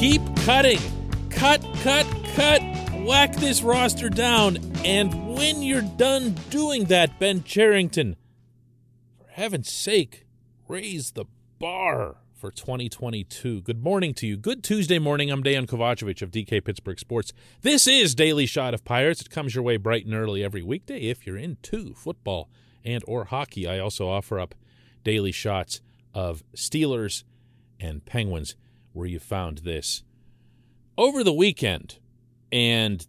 [0.00, 0.80] keep cutting.
[1.28, 2.62] Cut, cut, cut.
[3.04, 4.56] Whack this roster down.
[4.82, 8.16] And when you're done doing that, Ben Cherington,
[9.18, 10.24] for heaven's sake,
[10.66, 11.26] raise the
[11.58, 13.60] bar for 2022.
[13.60, 14.38] Good morning to you.
[14.38, 15.30] Good Tuesday morning.
[15.30, 17.34] I'm Dejan Kovacevic of DK Pittsburgh Sports.
[17.60, 19.20] This is Daily Shot of Pirates.
[19.20, 22.48] It comes your way bright and early every weekday if you're into football
[22.86, 23.68] and or hockey.
[23.68, 24.54] I also offer up
[25.04, 25.82] daily shots
[26.14, 27.24] of Steelers
[27.78, 28.56] and Penguins
[28.92, 30.02] where you found this
[30.98, 31.98] over the weekend
[32.52, 33.06] and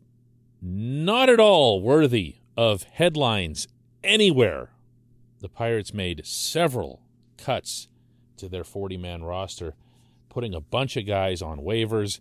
[0.62, 3.68] not at all worthy of headlines
[4.04, 4.70] anywhere.
[5.40, 7.02] The Pirates made several
[7.38, 7.88] cuts
[8.38, 9.76] to their 40 man roster,
[10.30, 12.20] putting a bunch of guys on waivers,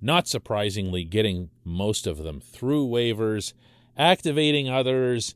[0.00, 3.52] not surprisingly, getting most of them through waivers,
[3.96, 5.34] activating others,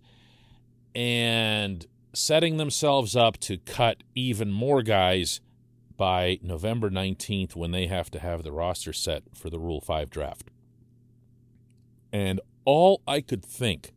[0.95, 5.41] and setting themselves up to cut even more guys
[6.01, 10.09] by November 19th when they have to have the roster set for the Rule 5
[10.09, 10.51] draft.
[12.11, 13.93] And all I could think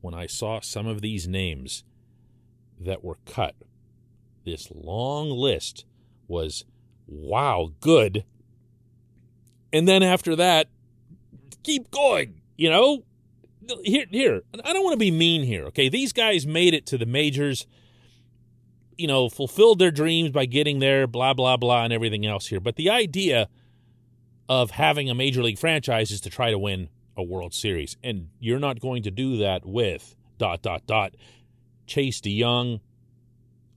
[0.00, 1.82] when I saw some of these names
[2.78, 3.56] that were cut,
[4.44, 5.86] this long list
[6.28, 6.64] was
[7.08, 8.24] wow, good.
[9.72, 10.68] And then after that,
[11.64, 13.02] keep going, you know?
[13.82, 14.42] Here, here.
[14.64, 15.88] I don't want to be mean here, okay?
[15.88, 17.66] These guys made it to the majors,
[19.00, 22.60] you know, fulfilled their dreams by getting there, blah, blah, blah, and everything else here.
[22.60, 23.48] But the idea
[24.48, 27.96] of having a major league franchise is to try to win a World Series.
[28.04, 31.14] And you're not going to do that with dot, dot, dot.
[31.86, 32.80] Chase DeYoung,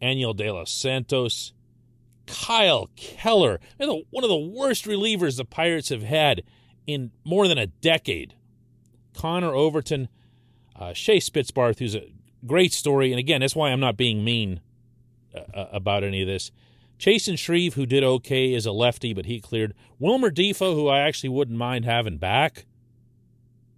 [0.01, 1.53] Enyel De Los Santos,
[2.27, 3.59] Kyle Keller.
[3.79, 6.43] One of the worst relievers the Pirates have had
[6.85, 8.35] in more than a decade.
[9.15, 10.09] Connor Overton,
[10.75, 12.11] uh, Shea Spitzbarth, who's a
[12.45, 13.11] great story.
[13.11, 14.59] And again, that's why I'm not being mean
[15.35, 16.51] uh, uh about any of this.
[16.99, 19.73] Chasen Shreve, who did okay is a lefty, but he cleared.
[19.99, 22.65] Wilmer Difo, who I actually wouldn't mind having back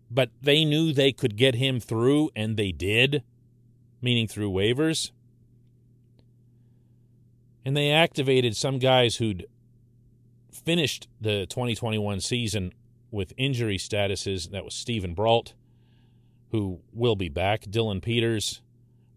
[0.09, 3.23] but they knew they could get him through, and they did,
[4.01, 5.11] meaning through waivers.
[7.63, 9.45] And they activated some guys who'd
[10.51, 12.71] finished the 2021 season
[13.11, 14.51] with injury statuses.
[14.51, 15.53] That was Steven Brault,
[16.51, 18.61] who will be back, Dillon Peters,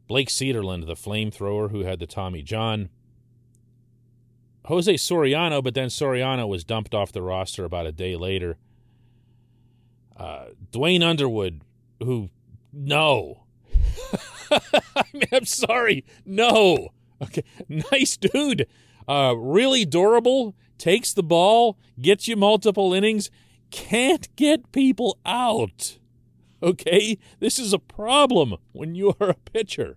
[0.09, 2.89] Blake Cederlind, the flamethrower who had the Tommy John,
[4.65, 8.59] Jose Soriano, but then Soriano was dumped off the roster about a day later
[10.19, 11.63] uh, Duane Underwood,
[12.03, 12.31] who
[12.73, 13.45] no,
[14.51, 16.89] I mean, I'm sorry, no.
[17.23, 18.67] Okay, nice dude,
[19.07, 20.55] uh, really durable.
[20.77, 23.31] Takes the ball, gets you multiple innings,
[23.71, 25.99] can't get people out.
[26.63, 29.97] Okay, this is a problem when you are a pitcher.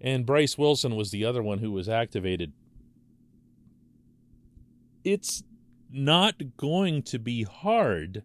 [0.00, 2.52] And Bryce Wilson was the other one who was activated.
[5.02, 5.42] It's
[5.90, 8.22] not going to be hard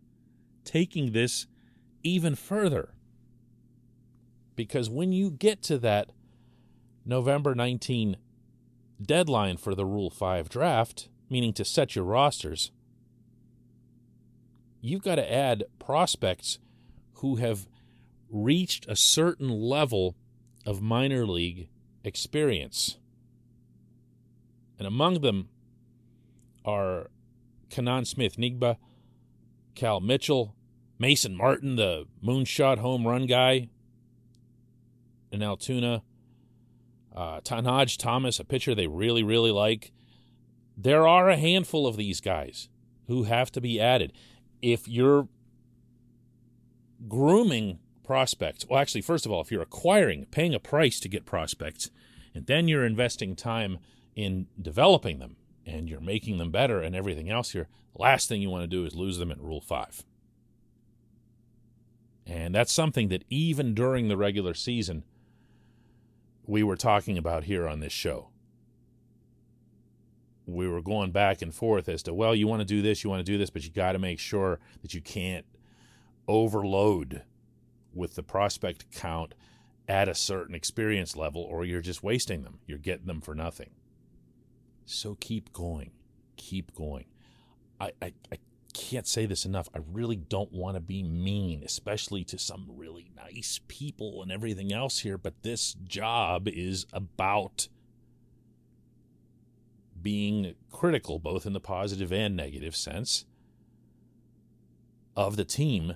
[0.65, 1.47] taking this
[2.03, 2.93] even further.
[4.55, 6.11] Because when you get to that
[7.05, 8.17] November 19
[9.01, 12.71] deadline for the Rule 5 draft, meaning to set your rosters,
[14.81, 16.59] you've got to add prospects
[17.23, 17.65] who have
[18.29, 20.13] reached a certain level
[20.65, 21.69] of minor league
[22.03, 22.97] experience.
[24.77, 25.47] And among them
[26.65, 27.09] are
[27.69, 28.75] Canaan Smith Njigba,
[29.73, 30.53] Cal Mitchell,
[30.99, 33.69] Mason Martin, the moonshot home run guy
[35.31, 36.03] in Altoona,
[37.15, 39.93] uh, Tahnaj Thomas, a pitcher they really, really like.
[40.75, 42.67] There are a handful of these guys
[43.07, 44.11] who have to be added.
[44.61, 45.29] If you're
[47.07, 51.25] grooming prospects, well, actually, first of all, if you're acquiring, paying a price to get
[51.25, 51.89] prospects,
[52.33, 53.79] and then you're investing time
[54.15, 58.49] in developing them and you're making them better and everything else here, last thing you
[58.49, 60.03] want to do is lose them at Rule 5.
[62.25, 65.03] And that's something that even during the regular season,
[66.45, 68.29] we were talking about here on this show.
[70.45, 73.09] We were going back and forth as to, well, you want to do this, you
[73.09, 75.45] want to do this, but you got to make sure that you can't
[76.27, 77.23] overload
[77.93, 79.35] with the prospect count
[79.87, 82.59] at a certain experience level, or you're just wasting them.
[82.65, 83.71] You're getting them for nothing.
[84.85, 85.91] So keep going.
[86.37, 87.05] Keep going.
[87.79, 88.37] I, I, I
[88.73, 89.69] can't say this enough.
[89.75, 94.73] I really don't want to be mean, especially to some really nice people and everything
[94.73, 97.67] else here, but this job is about
[100.01, 103.25] being critical, both in the positive and negative sense,
[105.15, 105.95] of the team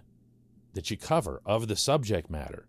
[0.77, 2.67] that you cover, of the subject matter.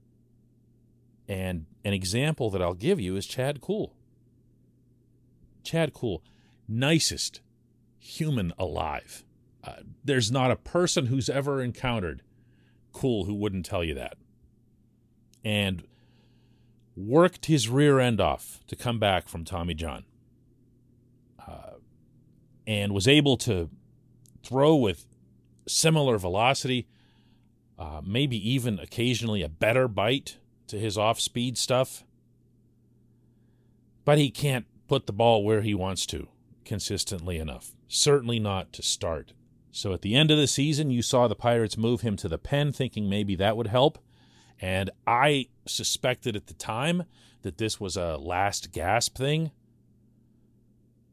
[1.29, 3.93] And an example that I'll give you is Chad Kuhl.
[5.63, 6.23] Chad Kuhl,
[6.67, 7.43] nicest,
[7.99, 9.25] human alive.
[9.63, 12.23] Uh, there's not a person who's ever encountered
[12.95, 14.17] Kuhl who wouldn't tell you that.
[15.45, 15.83] And
[16.97, 20.07] worked his rear end off to come back from Tommy John.
[21.47, 21.73] Uh,
[22.67, 23.69] and was able to
[24.43, 25.05] throw with
[25.67, 26.89] similar velocity,
[27.79, 32.05] uh, maybe even occasionally a better bite to his off speed stuff.
[34.05, 36.29] But he can't put the ball where he wants to
[36.65, 37.73] consistently enough.
[37.89, 39.33] Certainly not to start.
[39.71, 42.39] So at the end of the season, you saw the Pirates move him to the
[42.39, 43.99] pen, thinking maybe that would help.
[44.61, 47.05] And I suspected at the time
[47.43, 49.53] that this was a last gasp thing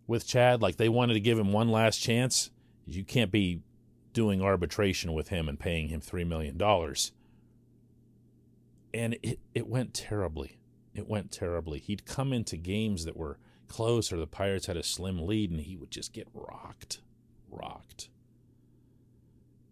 [0.07, 0.61] with Chad.
[0.61, 2.49] Like they wanted to give him one last chance.
[2.85, 3.61] You can't be
[4.15, 6.59] doing arbitration with him and paying him $3 million.
[8.93, 10.57] And it, it went terribly.
[10.95, 11.79] It went terribly.
[11.79, 15.59] He'd come into games that were close or the Pirates had a slim lead and
[15.59, 17.01] he would just get rocked.
[17.51, 18.07] Rocked.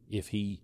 [0.09, 0.61] If he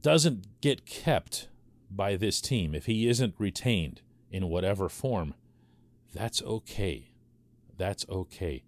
[0.00, 1.48] doesn't get kept
[1.90, 5.34] by this team, if he isn't retained in whatever form,
[6.14, 7.10] that's okay.
[7.76, 8.62] That's okay.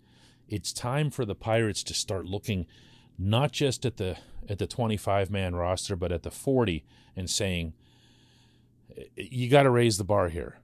[0.52, 2.66] It's time for the Pirates to start looking
[3.18, 6.84] not just at the at the 25 man roster but at the 40
[7.16, 7.72] and saying
[9.16, 10.58] you got to raise the bar here.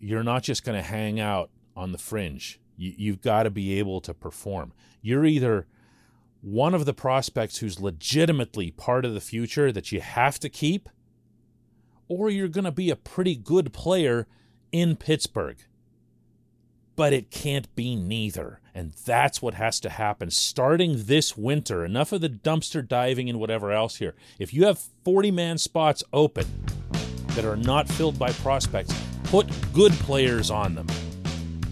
[0.00, 2.58] You're not just going to hang out on the fringe.
[2.76, 4.72] You, you've got to be able to perform.
[5.02, 5.68] You're either
[6.40, 10.88] one of the prospects who's legitimately part of the future that you have to keep,
[12.08, 14.26] or you're going to be a pretty good player
[14.72, 15.58] in Pittsburgh.
[16.98, 18.58] But it can't be neither.
[18.74, 21.84] And that's what has to happen starting this winter.
[21.84, 24.16] Enough of the dumpster diving and whatever else here.
[24.40, 26.44] If you have 40 man spots open
[27.28, 28.92] that are not filled by prospects,
[29.24, 30.88] put good players on them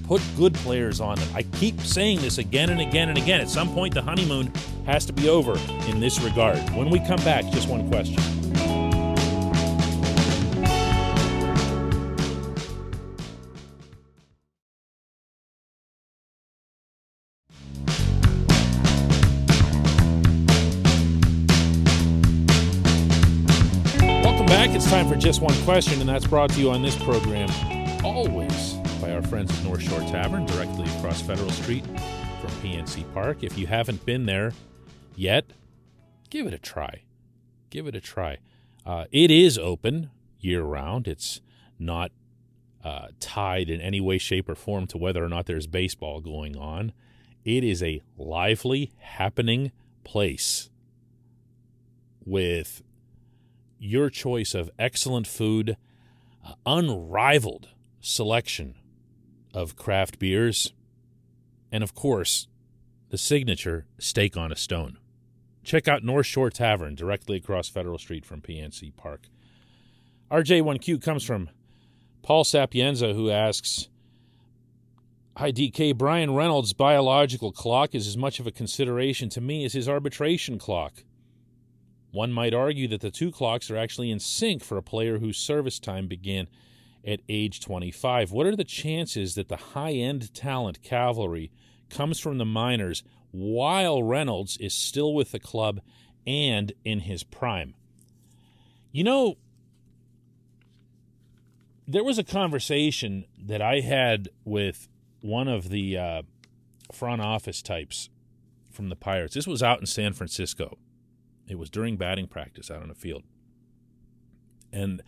[0.06, 1.28] put good players on them.
[1.34, 3.40] I keep saying this again and again and again.
[3.40, 4.52] At some point, the honeymoon
[4.86, 5.58] has to be over
[5.90, 6.58] in this regard.
[6.76, 8.45] When we come back, just one question.
[24.76, 27.48] It's time for just one question, and that's brought to you on this program
[28.04, 33.42] always by our friends at North Shore Tavern, directly across Federal Street from PNC Park.
[33.42, 34.52] If you haven't been there
[35.14, 35.46] yet,
[36.28, 37.04] give it a try.
[37.70, 38.36] Give it a try.
[38.84, 41.08] Uh, it is open year round.
[41.08, 41.40] It's
[41.78, 42.12] not
[42.84, 46.54] uh, tied in any way, shape, or form to whether or not there's baseball going
[46.54, 46.92] on.
[47.46, 49.72] It is a lively, happening
[50.04, 50.68] place
[52.26, 52.82] with
[53.78, 55.76] your choice of excellent food,
[56.44, 57.68] uh, unrivaled
[58.00, 58.74] selection
[59.52, 60.72] of craft beers,
[61.72, 62.48] and of course,
[63.10, 64.98] the signature steak on a stone.
[65.64, 69.28] Check out North Shore Tavern directly across Federal Street from PNC Park.
[70.30, 71.50] RJ1Q comes from
[72.22, 73.88] Paul Sapienza, who asks
[75.36, 75.94] Hi, DK.
[75.96, 80.58] Bryan Reynolds' biological clock is as much of a consideration to me as his arbitration
[80.58, 81.04] clock.
[82.16, 85.36] One might argue that the two clocks are actually in sync for a player whose
[85.36, 86.48] service time began
[87.06, 88.32] at age 25.
[88.32, 91.52] What are the chances that the high end talent cavalry
[91.90, 95.82] comes from the minors while Reynolds is still with the club
[96.26, 97.74] and in his prime?
[98.92, 99.36] You know,
[101.86, 104.88] there was a conversation that I had with
[105.20, 106.22] one of the uh,
[106.90, 108.08] front office types
[108.70, 109.34] from the Pirates.
[109.34, 110.78] This was out in San Francisco.
[111.48, 113.22] It was during batting practice out on the field.
[114.72, 115.02] And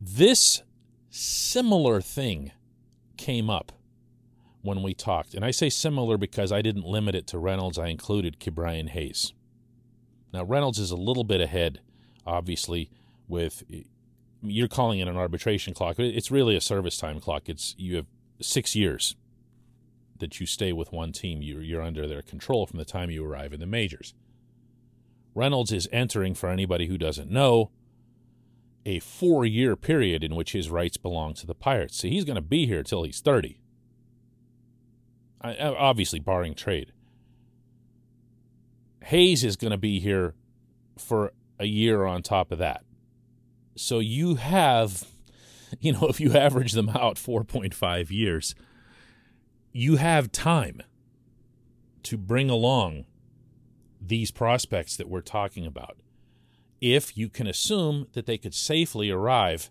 [0.00, 0.62] this
[1.10, 2.52] similar thing
[3.16, 3.72] came up
[4.62, 5.34] when we talked.
[5.34, 9.32] And I say similar because I didn't limit it to Reynolds, I included Ke'Bryan Hayes.
[10.32, 11.80] Now, Reynolds is a little bit ahead,
[12.26, 12.90] obviously,
[13.28, 13.62] with
[14.42, 15.98] you're calling it an arbitration clock.
[15.98, 17.48] It's really a service time clock.
[17.48, 18.06] It's you have
[18.40, 19.16] six years
[20.18, 21.40] that you stay with one team.
[21.40, 24.14] You're, you're under their control from the time you arrive in the majors.
[25.34, 27.70] Reynolds is entering, for anybody who doesn't know,
[28.86, 31.96] a four year period in which his rights belong to the Pirates.
[31.96, 33.58] So he's going to be here till he's 30.
[35.42, 36.92] Uh, obviously, barring trade.
[39.04, 40.34] Hayes is going to be here
[40.96, 42.84] for a year on top of that.
[43.76, 45.04] So you have,
[45.80, 48.54] you know, if you average them out 4.5 years,
[49.72, 50.80] you have time
[52.04, 53.06] to bring along
[54.06, 55.98] these prospects that we're talking about
[56.80, 59.70] if you can assume that they could safely arrive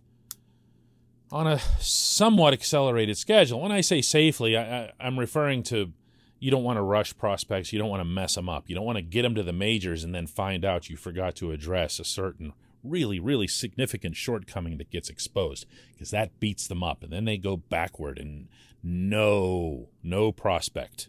[1.31, 3.61] on a somewhat accelerated schedule.
[3.61, 5.93] When I say safely, I, am referring to
[6.39, 7.71] you don't want to rush prospects.
[7.71, 8.67] You don't want to mess them up.
[8.67, 11.35] You don't want to get them to the majors and then find out you forgot
[11.35, 12.51] to address a certain
[12.83, 17.01] really, really significant shortcoming that gets exposed because that beats them up.
[17.01, 18.49] And then they go backward and
[18.83, 21.07] no, no prospect.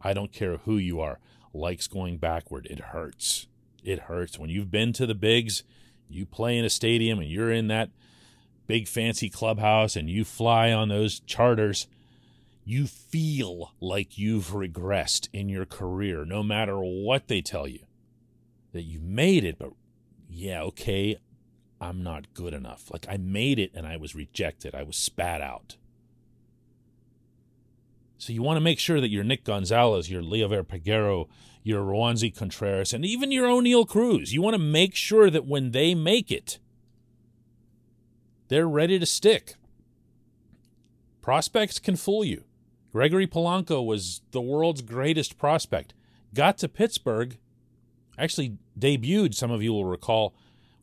[0.00, 1.18] I don't care who you are,
[1.52, 2.66] likes going backward.
[2.70, 3.46] It hurts.
[3.82, 4.38] It hurts.
[4.38, 5.62] When you've been to the bigs,
[6.08, 7.90] you play in a stadium and you're in that
[8.66, 11.86] big fancy clubhouse and you fly on those charters
[12.68, 17.78] you feel like you've regressed in your career, no matter what they tell you.
[18.72, 19.70] That you made it, but
[20.28, 21.16] yeah, okay,
[21.80, 22.90] I'm not good enough.
[22.92, 25.78] Like I made it and I was rejected, I was spat out.
[28.18, 31.28] So you want to make sure that your Nick Gonzalez, your Liover Peguero,
[31.62, 35.70] your Roansy Contreras, and even your Oneil Cruz, you want to make sure that when
[35.70, 36.58] they make it,
[38.48, 39.54] they're ready to stick.
[41.22, 42.44] Prospects can fool you.
[42.90, 45.94] Gregory Polanco was the world's greatest prospect.
[46.34, 47.38] Got to Pittsburgh,
[48.18, 50.34] actually debuted, some of you will recall,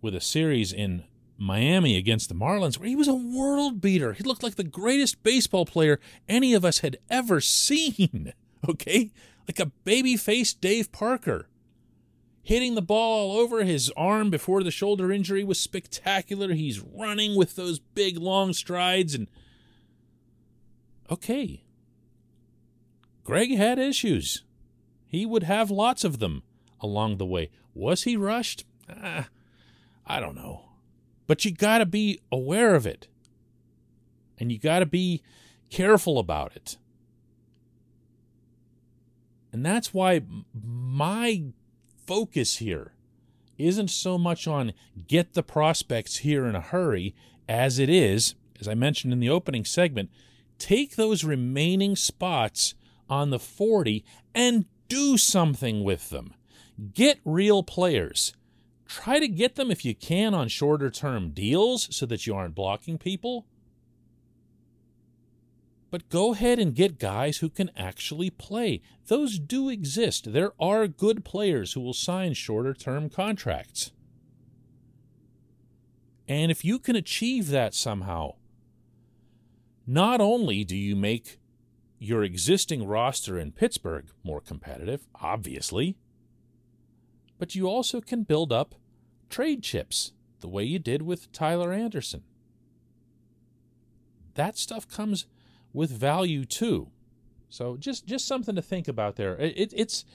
[0.01, 1.03] with a series in
[1.37, 4.13] Miami against the Marlins where he was a world beater.
[4.13, 5.99] He looked like the greatest baseball player
[6.29, 8.33] any of us had ever seen.
[8.67, 9.11] Okay?
[9.47, 11.47] Like a baby faced Dave Parker.
[12.41, 16.51] Hitting the ball all over his arm before the shoulder injury was spectacular.
[16.53, 19.27] He's running with those big long strides and
[21.11, 21.63] okay,
[23.23, 24.43] Greg had issues.
[25.05, 26.43] He would have lots of them
[26.79, 27.49] along the way.
[27.73, 28.65] Was he rushed?
[28.87, 29.23] Uh,
[30.05, 30.64] I don't know.
[31.27, 33.07] But you got to be aware of it.
[34.37, 35.23] And you got to be
[35.69, 36.77] careful about it.
[39.51, 40.21] And that's why
[40.53, 41.43] my
[42.05, 42.91] focus here
[43.57, 44.73] isn't so much on
[45.07, 47.15] get the prospects here in a hurry
[47.47, 50.09] as it is, as I mentioned in the opening segment,
[50.57, 52.73] take those remaining spots
[53.09, 54.03] on the 40
[54.33, 56.33] and do something with them.
[56.93, 58.33] Get real players.
[58.87, 62.55] Try to get them if you can on shorter term deals so that you aren't
[62.55, 63.47] blocking people.
[65.89, 68.81] But go ahead and get guys who can actually play.
[69.07, 70.33] Those do exist.
[70.33, 73.91] There are good players who will sign shorter term contracts.
[76.27, 78.35] And if you can achieve that somehow,
[79.87, 81.39] not only do you make
[81.99, 85.97] your existing roster in Pittsburgh more competitive, obviously,
[87.37, 88.75] but you also can build up
[89.29, 90.11] trade chips
[90.41, 92.23] the way you did with Tyler Anderson.
[94.35, 95.25] That stuff comes
[95.73, 96.89] with value too.
[97.49, 99.35] So just just something to think about there.
[99.37, 100.05] It, it, it's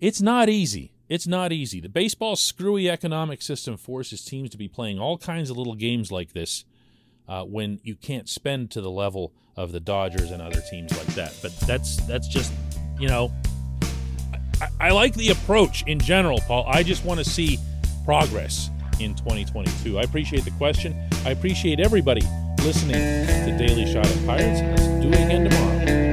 [0.00, 0.92] it's not easy.
[1.08, 1.80] It's not easy.
[1.80, 6.10] The baseball's screwy economic system forces teams to be playing all kinds of little games
[6.10, 6.64] like this
[7.28, 11.14] uh, when you can't spend to the level of the Dodgers and other teams like
[11.14, 11.34] that.
[11.42, 12.52] But that's that's just
[12.98, 13.32] you know,
[14.60, 16.64] I, I like the approach in general, Paul.
[16.68, 17.58] I just want to see
[18.04, 18.70] progress
[19.00, 19.98] in 2022.
[19.98, 20.96] I appreciate the question.
[21.24, 22.22] I appreciate everybody
[22.62, 24.60] listening to Daily Shot of Pirates.
[24.60, 26.05] Let's do it again tomorrow.